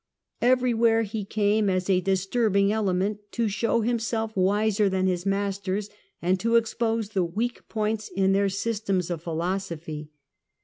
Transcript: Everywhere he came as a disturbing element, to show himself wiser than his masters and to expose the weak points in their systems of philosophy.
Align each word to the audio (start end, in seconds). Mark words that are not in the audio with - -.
Everywhere 0.41 1.03
he 1.03 1.23
came 1.23 1.69
as 1.69 1.87
a 1.87 2.01
disturbing 2.01 2.71
element, 2.71 3.19
to 3.33 3.47
show 3.47 3.81
himself 3.81 4.35
wiser 4.35 4.89
than 4.89 5.05
his 5.05 5.27
masters 5.27 5.91
and 6.23 6.39
to 6.39 6.55
expose 6.55 7.09
the 7.09 7.23
weak 7.23 7.69
points 7.69 8.09
in 8.09 8.31
their 8.33 8.49
systems 8.49 9.11
of 9.11 9.21
philosophy. 9.21 10.09